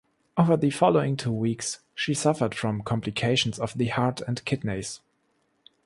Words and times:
Over 0.35 0.57
the 0.57 0.71
following 0.71 1.15
two 1.15 1.31
weeks 1.31 1.79
she 1.93 2.15
suffered 2.15 2.55
from 2.55 2.81
complications 2.81 3.59
of 3.59 3.77
the 3.77 3.89
heart 3.89 4.19
and 4.21 4.43
kidneys. 4.45 4.99